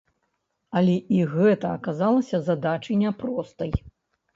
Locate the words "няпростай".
3.07-3.71